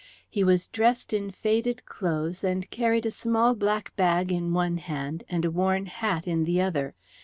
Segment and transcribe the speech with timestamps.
[0.27, 5.23] He was dressed in faded clothes and carried a small black bag in one hand
[5.29, 6.95] and a worn hat in the other.